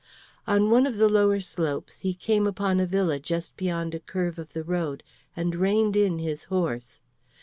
[0.47, 4.39] On one of the lower slopes he came upon a villa just beyond a curve
[4.39, 5.03] of the road,
[5.35, 6.99] and reined in his horse.